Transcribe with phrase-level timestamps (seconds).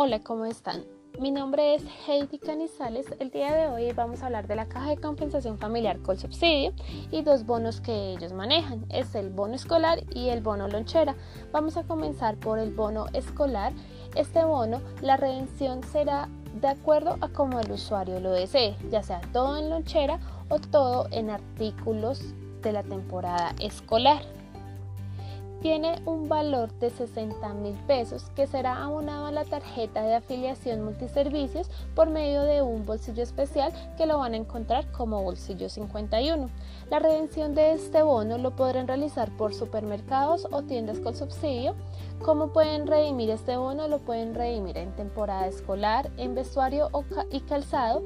[0.00, 0.84] Hola, ¿cómo están?
[1.18, 3.06] Mi nombre es Heidi Canizales.
[3.18, 6.72] El día de hoy vamos a hablar de la caja de compensación familiar con subsidio
[7.10, 8.86] y dos bonos que ellos manejan.
[8.90, 11.16] Es el bono escolar y el bono lonchera.
[11.50, 13.72] Vamos a comenzar por el bono escolar.
[14.14, 16.28] Este bono, la redención será
[16.60, 21.08] de acuerdo a como el usuario lo desee, ya sea todo en lonchera o todo
[21.10, 22.22] en artículos
[22.62, 24.22] de la temporada escolar
[25.60, 30.84] tiene un valor de 60 mil pesos que será abonado a la tarjeta de afiliación
[30.84, 36.48] multiservicios por medio de un bolsillo especial que lo van a encontrar como bolsillo 51.
[36.90, 41.74] La redención de este bono lo podrán realizar por supermercados o tiendas con subsidio.
[42.24, 43.88] ¿Cómo pueden redimir este bono?
[43.88, 46.88] Lo pueden redimir en temporada escolar, en vestuario
[47.30, 48.02] y calzado,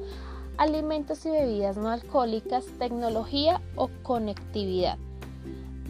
[0.57, 4.97] alimentos y bebidas no alcohólicas, tecnología o conectividad.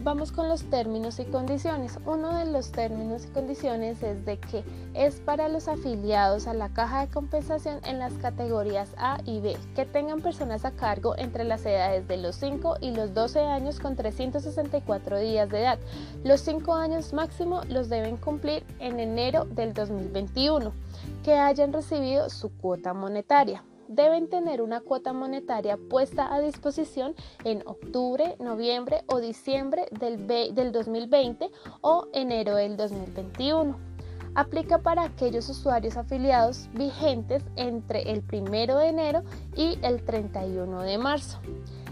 [0.04, 1.98] Vamos con los términos y condiciones.
[2.04, 6.68] Uno de los términos y condiciones es de que es para los afiliados a la
[6.68, 11.44] caja de compensación en las categorías A y B, que tengan personas a cargo entre
[11.44, 15.78] las edades de los 5 y los 12 años con 364 días de edad.
[16.22, 20.70] Los 5 años máximo los deben cumplir en enero del 2021,
[21.22, 27.62] que hayan recibido su cuota monetaria deben tener una cuota monetaria puesta a disposición en
[27.66, 33.76] octubre, noviembre o diciembre del, del 2020 o enero del 2021.
[34.34, 39.22] Aplica para aquellos usuarios afiliados vigentes entre el 1 de enero
[39.54, 41.38] y el 31 de marzo.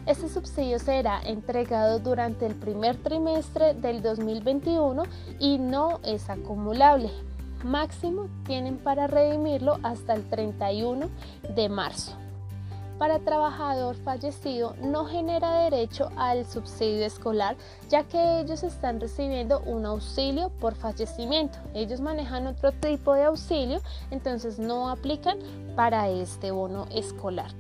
[0.07, 5.05] Este subsidio será entregado durante el primer trimestre del 2021
[5.39, 7.13] y no es acumulable
[7.65, 11.09] máximo tienen para redimirlo hasta el 31
[11.55, 12.17] de marzo.
[12.99, 17.57] Para trabajador fallecido no genera derecho al subsidio escolar
[17.89, 21.59] ya que ellos están recibiendo un auxilio por fallecimiento.
[21.75, 23.81] Ellos manejan otro tipo de auxilio,
[24.13, 25.39] entonces no aplican
[25.75, 27.51] para este bono escolar.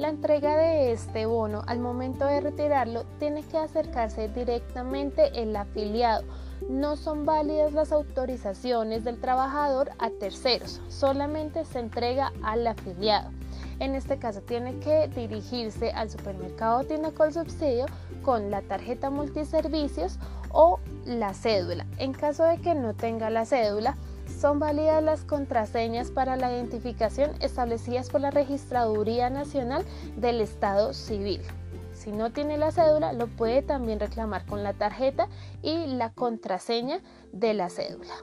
[0.00, 6.24] La entrega de este bono al momento de retirarlo tiene que acercarse directamente el afiliado
[6.68, 13.30] no son válidas las autorizaciones del trabajador a terceros, solamente se entrega al afiliado.
[13.78, 17.86] En este caso tiene que dirigirse al supermercado o tienda con subsidio
[18.22, 20.18] con la tarjeta multiservicios
[20.50, 21.86] o la cédula.
[21.96, 23.96] En caso de que no tenga la cédula,
[24.40, 29.84] son válidas las contraseñas para la identificación establecidas por la Registraduría Nacional
[30.16, 31.42] del Estado Civil.
[31.92, 35.28] Si no tiene la cédula, lo puede también reclamar con la tarjeta
[35.60, 37.02] y la contraseña
[37.32, 38.14] de la cédula.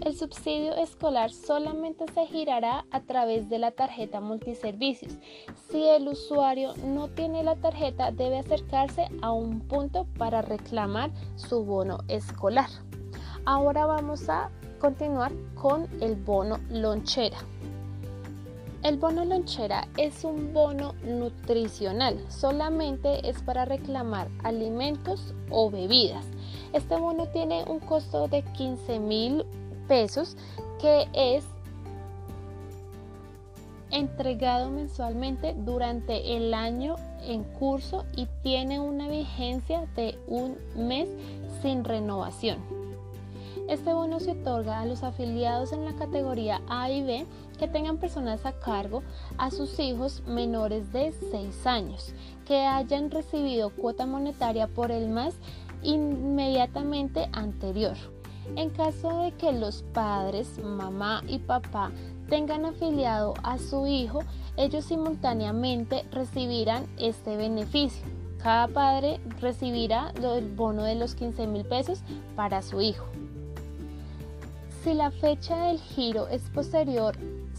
[0.00, 5.18] El subsidio escolar solamente se girará a través de la tarjeta multiservicios.
[5.72, 11.64] Si el usuario no tiene la tarjeta, debe acercarse a un punto para reclamar su
[11.64, 12.70] bono escolar.
[13.44, 17.38] Ahora vamos a continuar con el bono lonchera.
[18.82, 26.24] El bono lonchera es un bono nutricional, solamente es para reclamar alimentos o bebidas.
[26.72, 29.44] Este bono tiene un costo de 15 mil
[29.88, 30.36] pesos
[30.80, 31.44] que es
[33.90, 41.08] entregado mensualmente durante el año en curso y tiene una vigencia de un mes
[41.62, 42.77] sin renovación.
[43.68, 47.26] Este bono se otorga a los afiliados en la categoría A y B
[47.58, 49.02] que tengan personas a cargo
[49.36, 52.14] a sus hijos menores de 6 años,
[52.46, 55.34] que hayan recibido cuota monetaria por el mes
[55.82, 57.94] inmediatamente anterior.
[58.56, 61.90] En caso de que los padres, mamá y papá
[62.30, 64.20] tengan afiliado a su hijo,
[64.56, 68.06] ellos simultáneamente recibirán este beneficio.
[68.42, 72.00] Cada padre recibirá el bono de los 15 mil pesos
[72.34, 73.04] para su hijo.
[74.82, 77.16] Si la fecha del giro es posterior,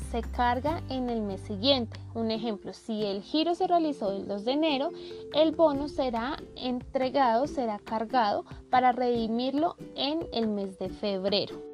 [0.10, 2.00] se carga en el mes siguiente.
[2.14, 4.90] Un ejemplo, si el giro se realizó el 2 de enero,
[5.34, 11.69] el bono será entregado, será cargado para redimirlo en el mes de febrero.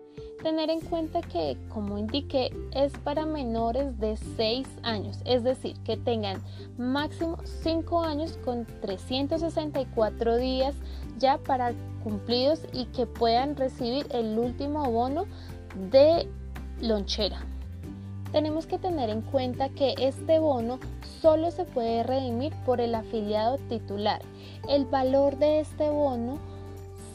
[0.45, 5.97] Tener en cuenta que, como indiqué, es para menores de 6 años, es decir, que
[5.97, 6.39] tengan
[6.77, 10.75] máximo 5 años con 364 días
[11.18, 15.25] ya para cumplidos y que puedan recibir el último bono
[15.89, 16.30] de
[16.80, 17.44] lonchera.
[18.31, 20.77] Tenemos que tener en cuenta que este bono
[21.24, 24.21] solo se puede redimir por el afiliado titular.
[24.69, 26.38] El valor de este bono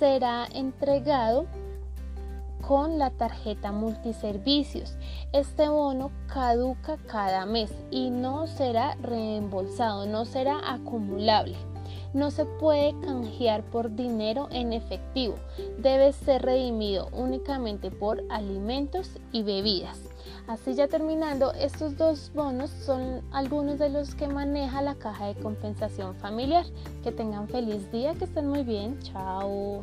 [0.00, 1.46] será entregado
[2.70, 4.94] con la tarjeta multiservicios.
[5.32, 11.56] Este bono caduca cada mes y no será reembolsado, no será acumulable.
[12.12, 15.34] no se puede canjear por dinero en efectivo,
[15.78, 19.99] debe ser redimido únicamente por alimentos y bebidas.
[20.46, 25.34] Así ya terminando, estos dos bonos son algunos de los que maneja la caja de
[25.34, 26.64] compensación familiar.
[27.02, 28.99] Que tengan feliz día, que estén muy bien.
[29.00, 29.82] Chao.